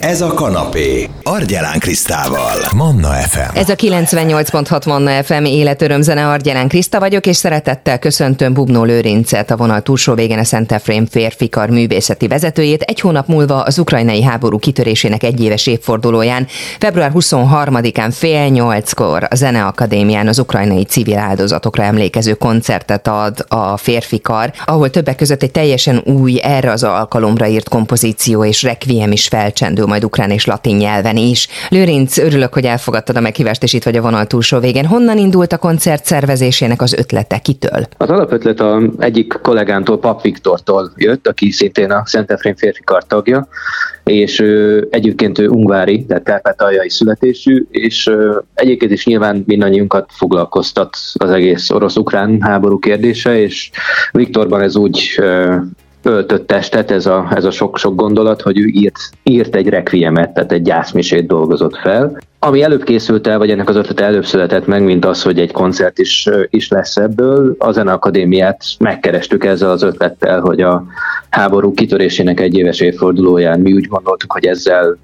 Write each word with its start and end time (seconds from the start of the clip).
Ez 0.00 0.20
a 0.20 0.34
kanapé. 0.34 1.08
Argyelán 1.22 1.78
Krisztával. 1.78 2.56
Manna 2.76 3.08
FM. 3.08 3.56
Ez 3.56 3.68
a 3.68 3.74
98.6 3.74 4.86
Manna 4.86 5.22
FM 5.22 5.44
életörömzene 5.44 6.28
Argyelán 6.28 6.68
Kriszta 6.68 6.98
vagyok, 6.98 7.26
és 7.26 7.36
szeretettel 7.36 7.98
köszöntöm 7.98 8.52
Bubnó 8.52 8.84
Lőrincet, 8.84 9.50
a 9.50 9.56
vonal 9.56 9.80
túlsó 9.80 10.14
végén 10.14 10.38
a 10.38 10.44
Szent 10.44 10.72
Efrém 10.72 11.06
férfikar 11.06 11.68
művészeti 11.68 12.28
vezetőjét. 12.28 12.82
Egy 12.82 13.00
hónap 13.00 13.26
múlva 13.26 13.62
az 13.62 13.78
ukrajnai 13.78 14.22
háború 14.22 14.58
kitörésének 14.58 15.22
egyéves 15.22 15.66
évfordulóján, 15.66 16.46
február 16.78 17.10
23-án 17.14 18.10
fél 18.12 18.48
nyolckor 18.48 19.26
a 19.30 19.34
Zeneakadémián 19.34 20.28
az 20.28 20.38
ukrajnai 20.38 20.84
civil 20.84 21.18
áldozatokra 21.18 21.82
emlékező 21.82 22.34
koncertet 22.34 23.08
ad 23.08 23.44
a 23.48 23.76
férfikar, 23.76 24.52
ahol 24.64 24.90
többek 24.90 25.16
között 25.16 25.42
egy 25.42 25.50
teljesen 25.50 26.02
új, 26.04 26.40
erre 26.42 26.70
az 26.70 26.82
alkalomra 26.82 27.46
írt 27.46 27.68
kompozíció 27.68 28.44
és 28.44 28.62
requiem 28.62 29.12
is 29.12 29.28
felcsendül 29.28 29.88
majd 29.90 30.04
ukrán 30.04 30.30
és 30.30 30.44
latin 30.46 30.76
nyelven 30.76 31.16
is. 31.16 31.48
Lőrinc, 31.68 32.18
örülök, 32.18 32.52
hogy 32.52 32.64
elfogadtad 32.64 33.16
a 33.16 33.20
meghívást, 33.20 33.62
és 33.62 33.72
itt 33.72 33.82
vagy 33.82 33.96
a 33.96 34.02
vonal 34.02 34.26
túlsó 34.26 34.58
végén. 34.58 34.86
Honnan 34.86 35.18
indult 35.18 35.52
a 35.52 35.58
koncert 35.58 36.04
szervezésének 36.04 36.82
az 36.82 36.92
ötlete? 36.92 37.38
Kitől? 37.38 37.86
Az 37.96 38.10
alapötlet 38.10 38.60
a 38.60 38.82
egyik 38.98 39.38
kollégántól, 39.42 39.98
Pap 39.98 40.22
Viktortól 40.22 40.92
jött, 40.96 41.26
aki 41.28 41.50
szintén 41.50 41.90
a 41.90 42.02
Szent 42.06 42.30
Efrén 42.30 42.56
férfi 42.56 42.82
tagja, 43.06 43.48
és 44.04 44.40
ő, 44.40 44.86
egyébként 44.90 45.38
ő 45.38 45.48
ungvári, 45.48 46.04
tehát 46.04 46.22
kárpátaljai 46.22 46.90
születésű, 46.90 47.66
és 47.70 48.10
egyébként 48.54 48.92
is 48.92 49.06
nyilván 49.06 49.42
mindannyiunkat 49.46 50.10
foglalkoztat 50.12 50.96
az 51.14 51.30
egész 51.30 51.70
orosz-ukrán 51.70 52.40
háború 52.40 52.78
kérdése, 52.78 53.40
és 53.40 53.70
Viktorban 54.12 54.60
ez 54.60 54.76
úgy 54.76 55.20
öltött 56.02 56.46
testet 56.46 56.90
ez 56.90 57.06
a, 57.06 57.28
ez 57.34 57.44
a 57.44 57.50
sok-sok 57.50 57.94
gondolat, 57.94 58.42
hogy 58.42 58.58
ő 58.58 58.66
írt, 58.66 58.98
írt 59.22 59.54
egy 59.54 59.68
requiemet, 59.68 60.30
tehát 60.34 60.52
egy 60.52 60.62
gyászmisét 60.62 61.26
dolgozott 61.26 61.76
fel. 61.76 62.18
Ami 62.38 62.62
előbb 62.62 62.84
készült 62.84 63.26
el, 63.26 63.38
vagy 63.38 63.50
ennek 63.50 63.68
az 63.68 63.76
ötlete 63.76 64.04
előbb 64.04 64.24
született 64.24 64.66
meg, 64.66 64.82
mint 64.82 65.04
az, 65.04 65.22
hogy 65.22 65.38
egy 65.38 65.52
koncert 65.52 65.98
is, 65.98 66.28
is 66.50 66.68
lesz 66.68 66.96
ebből, 66.96 67.54
a 67.58 67.72
Zeneakadémiát 67.72 68.64
megkerestük 68.78 69.44
ezzel 69.44 69.70
az 69.70 69.82
ötlettel, 69.82 70.40
hogy 70.40 70.60
a 70.60 70.84
háború 71.30 71.74
kitörésének 71.74 72.40
egy 72.40 72.56
éves 72.56 72.80
évfordulóján 72.80 73.60
mi 73.60 73.72
úgy 73.72 73.86
gondoltuk, 73.86 74.32
hogy 74.32 74.44
ezzel 74.46 74.98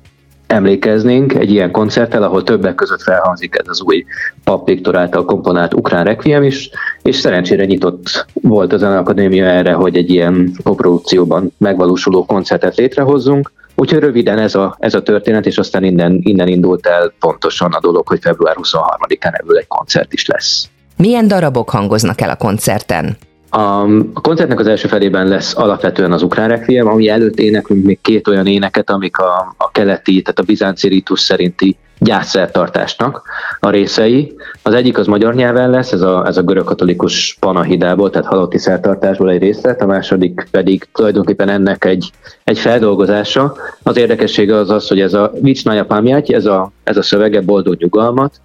emlékeznénk 0.46 1.34
egy 1.34 1.50
ilyen 1.50 1.70
koncerttel, 1.70 2.22
ahol 2.22 2.42
többek 2.42 2.74
között 2.74 3.02
felhangzik 3.02 3.56
ez 3.58 3.68
az 3.68 3.82
új 3.82 4.04
Pap 4.44 4.66
Viktor 4.66 4.96
által 4.96 5.24
komponált 5.24 5.74
ukrán 5.74 6.04
requiem 6.04 6.42
is, 6.42 6.70
és 7.06 7.16
szerencsére 7.16 7.64
nyitott 7.64 8.26
volt 8.32 8.72
az 8.72 8.82
Akadémia 8.82 9.44
erre, 9.44 9.72
hogy 9.72 9.96
egy 9.96 10.10
ilyen 10.10 10.56
koprodukcióban 10.62 11.52
megvalósuló 11.58 12.24
koncertet 12.24 12.76
létrehozzunk. 12.76 13.52
Úgyhogy 13.74 13.98
röviden 13.98 14.38
ez 14.38 14.54
a, 14.54 14.76
ez 14.78 14.94
a 14.94 15.02
történet, 15.02 15.46
és 15.46 15.58
aztán 15.58 15.84
innen, 15.84 16.18
innen 16.22 16.48
indult 16.48 16.86
el 16.86 17.12
pontosan 17.20 17.72
a 17.72 17.80
dolog, 17.80 18.08
hogy 18.08 18.18
február 18.20 18.56
23-án 18.62 19.40
ebből 19.40 19.56
egy 19.56 19.66
koncert 19.66 20.12
is 20.12 20.26
lesz. 20.26 20.68
Milyen 20.96 21.28
darabok 21.28 21.70
hangoznak 21.70 22.20
el 22.20 22.30
a 22.30 22.36
koncerten? 22.36 23.16
A, 23.50 23.86
koncertnek 24.20 24.60
az 24.60 24.66
első 24.66 24.88
felében 24.88 25.28
lesz 25.28 25.56
alapvetően 25.56 26.12
az 26.12 26.22
ukrán 26.22 26.48
requiem, 26.48 26.86
ami 26.88 27.08
előtt 27.08 27.38
éneklünk 27.38 27.84
még 27.84 27.98
két 28.00 28.28
olyan 28.28 28.46
éneket, 28.46 28.90
amik 28.90 29.18
a, 29.18 29.54
a 29.56 29.70
keleti, 29.70 30.22
tehát 30.22 30.38
a 30.38 30.42
bizánci 30.42 30.88
ritus 30.88 31.20
szerinti 31.20 31.76
gyászszertartásnak 31.98 33.22
a 33.60 33.70
részei. 33.70 34.34
Az 34.62 34.74
egyik 34.74 34.98
az 34.98 35.06
magyar 35.06 35.34
nyelven 35.34 35.70
lesz, 35.70 35.92
ez 35.92 36.00
a, 36.00 36.26
ez 36.26 36.36
a 36.36 36.42
görög-katolikus 36.42 37.36
panahidából, 37.40 38.10
tehát 38.10 38.26
halotti 38.26 38.58
szertartásból 38.58 39.30
egy 39.30 39.40
részlet, 39.40 39.82
a 39.82 39.86
második 39.86 40.46
pedig 40.50 40.88
tulajdonképpen 40.92 41.48
ennek 41.48 41.84
egy, 41.84 42.10
egy 42.44 42.58
feldolgozása. 42.58 43.56
Az 43.82 43.96
érdekessége 43.96 44.56
az 44.56 44.70
az, 44.70 44.88
hogy 44.88 45.00
ez 45.00 45.14
a 45.14 45.32
Vicsnája 45.40 45.84
Pámját, 45.84 46.30
ez 46.30 46.46
a, 46.46 46.70
ez 46.84 46.96
a 46.96 47.02
szövege 47.02 47.40
boldog 47.40 47.76
nyugalmat, 47.78 48.40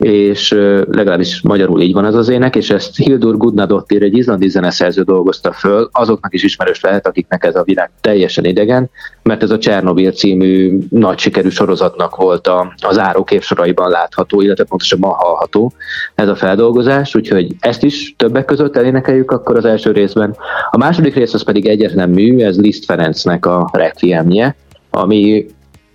és 0.00 0.50
legalábbis 0.90 1.40
magyarul 1.42 1.80
így 1.80 1.92
van 1.92 2.04
az 2.04 2.14
az 2.14 2.28
ének, 2.28 2.56
és 2.56 2.70
ezt 2.70 2.96
Hildur 2.96 3.36
Gudnadottir, 3.36 4.02
egy 4.02 4.16
izlandi 4.16 4.48
zeneszerző 4.48 5.02
dolgozta 5.02 5.52
föl, 5.52 5.88
azoknak 5.92 6.34
is 6.34 6.42
ismerős 6.42 6.80
lehet, 6.80 7.06
akiknek 7.06 7.44
ez 7.44 7.56
a 7.56 7.62
világ 7.62 7.90
teljesen 8.00 8.44
idegen, 8.44 8.90
mert 9.22 9.42
ez 9.42 9.50
a 9.50 9.58
Csernobil 9.58 10.12
című 10.12 10.78
nagy 10.90 11.18
sikerű 11.18 11.48
sorozatnak 11.48 12.16
volt 12.16 12.46
a, 12.46 12.72
az 12.86 12.98
árok 12.98 13.30
évsoraiban 13.30 13.90
látható, 13.90 14.40
illetve 14.40 14.64
pontosabban 14.64 15.10
hallható 15.10 15.72
ez 16.14 16.28
a 16.28 16.36
feldolgozás, 16.36 17.14
úgyhogy 17.14 17.54
ezt 17.60 17.82
is 17.82 18.14
többek 18.16 18.44
között 18.44 18.76
elénekeljük 18.76 19.30
akkor 19.30 19.56
az 19.56 19.64
első 19.64 19.92
részben. 19.92 20.36
A 20.70 20.76
második 20.76 21.14
rész 21.14 21.34
az 21.34 21.42
pedig 21.42 21.66
egyetlen 21.66 22.10
mű, 22.10 22.38
ez 22.38 22.60
Liszt 22.60 22.84
Ferencnek 22.84 23.46
a 23.46 23.70
requiemje, 23.72 24.56
ami 24.90 25.46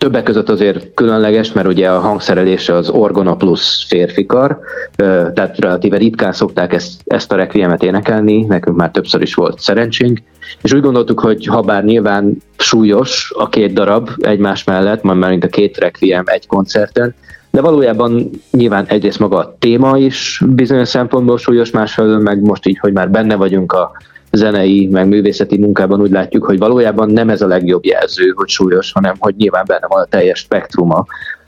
Többek 0.06 0.24
között 0.24 0.50
azért 0.50 0.94
különleges, 0.94 1.52
mert 1.52 1.68
ugye 1.68 1.90
a 1.90 2.00
hangszerelése 2.00 2.74
az 2.74 2.90
orgona 2.90 3.36
plusz 3.36 3.86
férfikar, 3.88 4.60
tehát 5.34 5.60
relatíve 5.60 5.98
ritkán 5.98 6.34
szokták 6.34 6.74
ezt, 6.74 7.02
ezt 7.06 7.32
a 7.32 7.36
requiemet 7.36 7.84
énekelni, 7.84 8.44
nekünk 8.44 8.78
már 8.78 8.92
többször 8.92 9.22
is 9.22 9.34
volt 9.34 9.60
szerencsénk, 9.60 10.20
és 10.62 10.74
úgy 10.74 10.82
gondoltuk, 10.82 11.20
hogy 11.20 11.46
ha 11.46 11.62
bár 11.62 11.84
nyilván 11.84 12.38
súlyos 12.58 13.34
a 13.38 13.50
két 13.50 13.74
darab 13.74 14.10
egymás 14.18 14.64
mellett, 14.64 15.04
majd 15.04 15.18
már 15.18 15.30
mint 15.30 15.44
a 15.44 15.48
két 15.48 15.78
requiem 15.78 16.24
egy 16.26 16.48
koncerten, 16.48 17.16
de 17.52 17.62
valójában 17.62 18.30
nyilván 18.52 18.86
egyrészt 18.86 19.20
maga 19.20 19.38
a 19.38 19.56
téma 19.60 19.98
is 19.98 20.42
bizonyos 20.46 20.88
szempontból 20.88 21.38
súlyos, 21.38 21.72
másfelől 21.72 22.20
meg 22.20 22.42
most 22.42 22.68
így, 22.68 22.80
hogy 22.80 22.94
már 22.94 23.10
benne 23.10 23.36
vagyunk 23.36 23.72
a 23.72 23.92
zenei, 24.36 24.88
meg 24.92 25.08
művészeti 25.08 25.58
munkában 25.58 26.02
úgy 26.02 26.12
látjuk, 26.12 26.46
hogy 26.46 26.58
valójában 26.58 27.10
nem 27.10 27.30
ez 27.30 27.42
a 27.42 27.48
legjobb 27.48 27.86
jelző, 27.86 28.34
hogy 28.36 28.50
súlyos, 28.50 28.92
hanem 28.92 29.16
hogy 29.20 29.36
nyilván 29.36 29.64
benne 29.68 29.88
van 29.88 30.02
a 30.02 30.06
teljes 30.06 30.40
spektruma, 30.40 31.06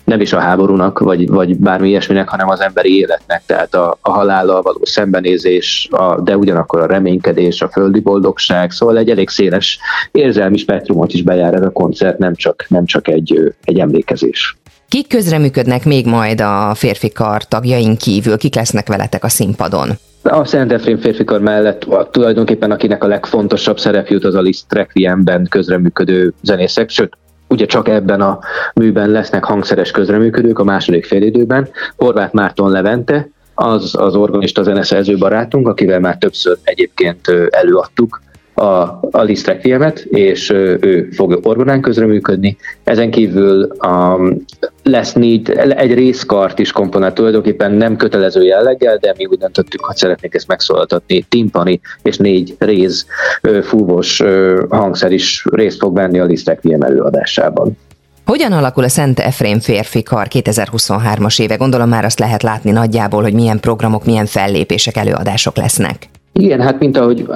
nem 0.07 0.21
is 0.21 0.33
a 0.33 0.39
háborúnak, 0.39 0.99
vagy, 0.99 1.27
vagy 1.27 1.57
bármi 1.57 1.87
ilyesminek, 1.87 2.29
hanem 2.29 2.49
az 2.49 2.59
emberi 2.59 2.97
életnek, 2.97 3.43
tehát 3.45 3.75
a, 3.75 3.97
a 4.01 4.11
halállal 4.11 4.61
való 4.61 4.79
szembenézés, 4.83 5.87
a, 5.91 6.21
de 6.21 6.37
ugyanakkor 6.37 6.81
a 6.81 6.85
reménykedés, 6.85 7.61
a 7.61 7.69
földi 7.69 7.99
boldogság, 7.99 8.71
szóval 8.71 8.97
egy 8.97 9.09
elég 9.09 9.29
széles 9.29 9.79
érzelmi 10.11 10.57
spektrumot 10.57 11.13
is 11.13 11.21
bejár 11.21 11.53
ez 11.53 11.61
a 11.61 11.69
koncert, 11.69 12.17
nem 12.17 12.35
csak, 12.35 12.65
nem 12.69 12.85
csak 12.85 13.07
egy, 13.07 13.53
egy 13.63 13.79
emlékezés. 13.79 14.57
Kik 14.89 15.07
közreműködnek 15.07 15.85
még 15.85 16.05
majd 16.05 16.41
a 16.41 16.73
férfi 16.75 17.11
kar 17.11 17.43
tagjain 17.43 17.97
kívül? 17.97 18.37
Kik 18.37 18.55
lesznek 18.55 18.87
veletek 18.87 19.23
a 19.23 19.29
színpadon? 19.29 19.89
A 20.29 20.45
Szent 20.45 20.71
Efrén 20.71 20.97
férfikar 20.97 21.41
mellett 21.41 21.83
a, 21.83 22.09
tulajdonképpen 22.09 22.71
akinek 22.71 23.03
a 23.03 23.07
legfontosabb 23.07 23.79
szerep 23.79 24.07
jut 24.07 24.25
az 24.25 24.35
a 24.35 24.41
Liszt 24.41 24.73
Requiemben 24.73 25.47
közreműködő 25.49 26.33
zenészek, 26.41 26.89
sőt, 26.89 27.17
ugye 27.47 27.65
csak 27.65 27.87
ebben 27.87 28.21
a 28.21 28.39
műben 28.73 29.09
lesznek 29.09 29.43
hangszeres 29.43 29.91
közreműködők 29.91 30.59
a 30.59 30.63
második 30.63 31.05
félidőben. 31.05 31.69
Horváth 31.95 32.33
Márton 32.33 32.71
Levente, 32.71 33.29
az 33.53 33.95
az 33.95 34.15
organista 34.15 34.63
zeneszerző 34.63 35.17
barátunk, 35.17 35.67
akivel 35.67 35.99
már 35.99 36.17
többször 36.17 36.57
egyébként 36.63 37.27
előadtuk 37.49 38.21
a, 38.53 38.63
a 39.11 39.21
Liszt 39.21 39.47
Requiemet, 39.47 39.99
és 39.99 40.49
ő 40.79 41.09
fog 41.11 41.39
orgonán 41.43 41.81
közreműködni. 41.81 42.57
Ezen 42.83 43.11
kívül 43.11 43.63
a, 43.63 44.19
lesz 44.87 45.13
négy, 45.13 45.49
egy 45.49 45.93
részkart 45.93 46.59
is 46.59 46.71
komponált, 46.71 47.13
tulajdonképpen 47.13 47.71
nem 47.71 47.95
kötelező 47.95 48.43
jelleggel, 48.43 48.97
de 48.97 49.13
mi 49.17 49.25
úgy 49.25 49.37
döntöttük, 49.37 49.85
hogy 49.85 49.95
szeretnék 49.95 50.33
ezt 50.33 50.47
megszólaltatni. 50.47 51.25
Timpani 51.29 51.79
és 52.01 52.17
négy 52.17 52.55
réz 52.59 53.05
fúvós 53.61 54.23
hangszer 54.69 55.11
is 55.11 55.45
részt 55.51 55.77
fog 55.77 55.93
venni 55.95 56.19
a 56.19 56.25
Liszt 56.25 56.47
Requiem 56.47 56.81
előadásában. 56.81 57.77
Hogyan 58.25 58.51
alakul 58.51 58.83
a 58.83 58.89
Szent 58.89 59.19
Efrém 59.19 59.59
férfi 59.59 60.03
kar 60.03 60.27
2023-as 60.29 61.41
éve? 61.41 61.55
Gondolom 61.55 61.89
már 61.89 62.05
azt 62.05 62.19
lehet 62.19 62.43
látni 62.43 62.71
nagyjából, 62.71 63.21
hogy 63.21 63.33
milyen 63.33 63.59
programok, 63.59 64.05
milyen 64.05 64.25
fellépések, 64.25 64.97
előadások 64.97 65.57
lesznek. 65.57 66.07
Igen, 66.39 66.61
hát 66.61 66.79
mint 66.79 66.97
ahogy, 66.97 67.27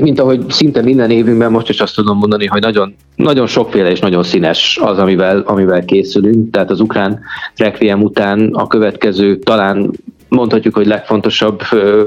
mint 0.00 0.20
ahogy 0.20 0.50
szinte 0.50 0.82
minden 0.82 1.10
évünkben 1.10 1.50
most 1.50 1.68
is 1.68 1.80
azt 1.80 1.94
tudom 1.94 2.18
mondani, 2.18 2.46
hogy 2.46 2.60
nagyon, 2.60 2.94
nagyon 3.16 3.46
sokféle 3.46 3.90
és 3.90 4.00
nagyon 4.00 4.22
színes 4.22 4.78
az, 4.82 4.98
amivel, 4.98 5.42
amivel 5.46 5.84
készülünk. 5.84 6.50
Tehát 6.50 6.70
az 6.70 6.80
ukrán 6.80 7.20
requiem 7.56 8.02
után 8.02 8.50
a 8.52 8.66
következő 8.66 9.38
talán 9.38 9.90
mondhatjuk, 10.28 10.74
hogy 10.74 10.86
legfontosabb 10.86 11.60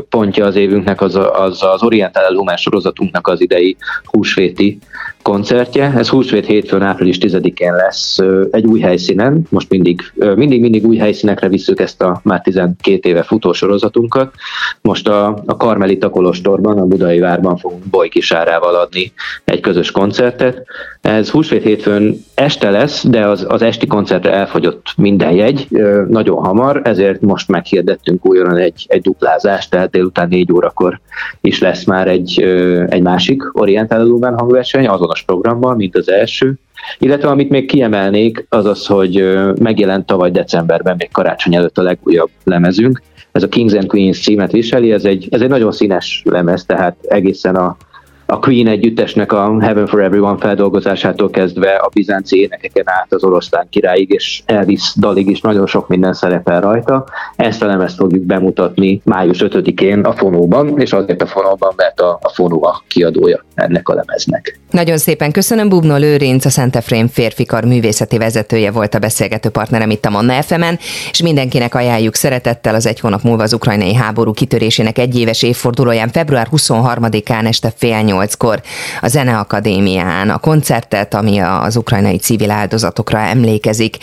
pontja 0.09 0.45
az 0.45 0.55
évünknek 0.55 1.01
az 1.01 1.15
az, 1.15 1.63
az 1.63 1.83
orientál 1.83 2.23
elhumás 2.23 2.61
sorozatunknak 2.61 3.27
az 3.27 3.41
idei 3.41 3.75
húsvéti 4.03 4.79
koncertje. 5.25 5.93
Ez 5.95 6.09
húsvét 6.09 6.45
hétfőn 6.45 6.81
április 6.81 7.17
10-én 7.21 7.73
lesz 7.73 8.17
egy 8.51 8.65
új 8.65 8.79
helyszínen. 8.79 9.41
Most 9.49 9.69
mindig, 9.69 10.01
mindig, 10.35 10.61
mindig 10.61 10.85
új 10.85 10.97
helyszínekre 10.97 11.47
visszük 11.47 11.79
ezt 11.79 12.01
a 12.01 12.19
már 12.23 12.41
12 12.41 13.09
éve 13.09 13.23
futó 13.23 13.53
sorozatunkat. 13.53 14.33
Most 14.81 15.07
a, 15.07 15.43
a 15.45 15.57
Karmelita 15.57 16.09
Kolostorban, 16.09 16.77
a 16.77 16.85
Budai 16.85 17.19
Várban 17.19 17.57
fogunk 17.57 17.83
Bojkisárával 17.83 18.75
adni 18.75 19.11
egy 19.45 19.59
közös 19.59 19.91
koncertet. 19.91 20.65
Ez 21.01 21.29
húsvét 21.29 21.63
hétfőn 21.63 22.23
este 22.35 22.69
lesz, 22.69 23.05
de 23.07 23.27
az, 23.27 23.45
az 23.49 23.61
esti 23.61 23.87
koncertre 23.87 24.31
elfogyott 24.31 24.85
minden 24.97 25.31
jegy, 25.31 25.67
nagyon 26.07 26.43
hamar, 26.43 26.81
ezért 26.83 27.21
most 27.21 27.47
meghirdettünk 27.47 28.25
újra 28.25 28.57
egy, 28.57 28.85
egy 28.87 29.01
duplázást, 29.01 29.69
tehát 29.69 29.89
délután 29.89 30.27
négy 30.27 30.51
órakor 30.51 30.99
is 31.41 31.59
lesz 31.59 31.83
már 31.83 32.07
egy, 32.07 32.41
egy 32.89 33.01
másik 33.01 33.59
orientáló 33.59 34.19
hangverseny, 34.21 34.87
azon 34.87 35.13
azonos 35.15 35.23
programmal, 35.23 35.75
mint 35.75 35.95
az 35.95 36.09
első, 36.09 36.53
Illetve 36.99 37.29
amit 37.29 37.49
még 37.49 37.65
kiemelnék, 37.65 38.45
az 38.49 38.65
az, 38.65 38.85
hogy 38.85 39.37
megjelent 39.59 40.05
tavaly 40.05 40.31
decemberben, 40.31 40.95
még 40.97 41.11
karácsony 41.11 41.55
előtt 41.55 41.77
a 41.77 41.81
legújabb 41.81 42.29
lemezünk. 42.43 43.01
Ez 43.31 43.43
a 43.43 43.47
Kings 43.47 43.73
and 43.73 43.87
Queens 43.87 44.21
címet 44.21 44.51
viseli, 44.51 44.91
ez 44.91 45.05
egy, 45.05 45.27
ez 45.31 45.41
egy 45.41 45.49
nagyon 45.49 45.71
színes 45.71 46.21
lemez, 46.25 46.65
tehát 46.65 46.95
egészen 47.07 47.55
a 47.55 47.77
a 48.25 48.39
Queen 48.39 48.67
együttesnek 48.67 49.31
a 49.31 49.59
Heaven 49.59 49.87
for 49.87 50.01
Everyone 50.01 50.37
feldolgozásától 50.37 51.29
kezdve 51.29 51.69
a 51.69 51.89
bizánci 51.93 52.39
énekeken 52.39 52.83
át 52.87 53.13
az 53.13 53.23
oroszlán 53.23 53.67
királyig 53.69 54.09
és 54.09 54.41
Elvis 54.45 54.93
dalig 54.95 55.29
is 55.29 55.41
nagyon 55.41 55.67
sok 55.67 55.87
minden 55.87 56.13
szerepel 56.13 56.61
rajta. 56.61 57.05
Ezt 57.35 57.63
a 57.63 57.65
lemezt 57.65 57.95
fogjuk 57.95 58.23
bemutatni 58.23 59.01
május 59.03 59.37
5-én 59.41 59.99
a 59.99 60.13
Fonóban, 60.13 60.79
és 60.79 60.93
azért 60.93 61.21
a 61.21 61.25
Fonóban, 61.25 61.73
mert 61.75 61.99
a, 61.99 62.19
a 62.21 62.29
Fonó 62.29 62.63
a 62.63 62.83
kiadója 62.87 63.45
ennek 63.55 63.89
a 63.89 63.93
lemeznek. 63.93 64.59
Nagyon 64.71 64.97
szépen 64.97 65.31
köszönöm, 65.31 65.69
Bubno 65.69 65.97
Lőrinc, 65.97 66.45
a 66.45 66.49
Szent 66.49 66.75
Efrém 66.75 67.07
férfikar 67.07 67.65
művészeti 67.65 68.17
vezetője 68.17 68.71
volt 68.71 68.93
a 68.93 68.99
beszélgető 68.99 69.49
partnerem 69.49 69.89
itt 69.89 70.05
a 70.05 70.09
Manna 70.09 70.41
fm 70.41 70.63
és 71.11 71.21
mindenkinek 71.21 71.75
ajánljuk 71.75 72.15
szeretettel 72.15 72.75
az 72.75 72.85
egy 72.85 72.99
hónap 72.99 73.21
múlva 73.21 73.43
az 73.43 73.53
ukrajnai 73.53 73.93
háború 73.93 74.31
kitörésének 74.31 74.97
egyéves 74.97 75.43
évfordulóján 75.43 76.09
február 76.09 76.47
23-án 76.51 77.47
este 77.47 77.73
fél 77.75 77.93
nyolckor 78.15 78.61
a 79.01 79.07
Zeneakadémián 79.07 80.29
a 80.29 80.37
koncertet, 80.37 81.13
ami 81.13 81.37
az 81.37 81.75
ukrajnai 81.75 82.17
civil 82.17 82.51
áldozatokra 82.51 83.19
emlékezik. 83.19 83.97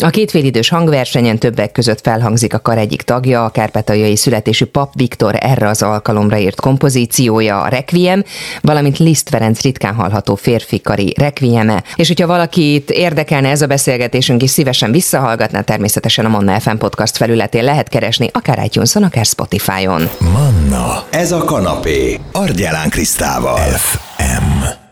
A 0.00 0.10
két 0.10 0.30
félidős 0.30 0.68
hangversenyen 0.68 1.38
többek 1.38 1.72
között 1.72 2.00
felhangzik 2.00 2.54
a 2.54 2.58
kar 2.58 2.78
egyik 2.78 3.02
tagja, 3.02 3.44
a 3.44 3.48
kárpátaljai 3.48 4.16
születésű 4.16 4.64
pap 4.64 4.92
Viktor 4.94 5.34
erre 5.40 5.68
az 5.68 5.82
alkalomra 5.82 6.38
írt 6.38 6.60
kompozíciója, 6.60 7.62
a 7.62 7.68
Requiem, 7.68 8.22
valamint 8.60 8.98
Liszt 8.98 9.28
Ferenc 9.28 9.60
ritkán 9.60 9.94
hallható 9.94 10.34
férfi 10.34 10.80
kari 10.80 11.14
Requieme. 11.18 11.82
És 11.96 12.08
hogyha 12.08 12.26
valakit 12.26 12.90
érdekelne 12.90 13.48
ez 13.48 13.62
a 13.62 13.66
beszélgetésünk 13.66 14.42
is 14.42 14.50
szívesen 14.50 14.90
visszahallgatná, 14.90 15.60
természetesen 15.60 16.24
a 16.24 16.28
Manna 16.28 16.60
FM 16.60 16.76
podcast 16.76 17.16
felületén 17.16 17.64
lehet 17.64 17.88
keresni, 17.88 18.28
akár 18.32 18.64
itunes 18.64 18.94
akár 18.96 19.24
Spotify-on. 19.24 20.08
Manna, 20.18 21.04
ez 21.10 21.32
a 21.32 21.44
kanapé, 21.44 22.20
Argyelán 22.32 22.88
Krisztával. 22.88 23.55
FM. 23.56 24.85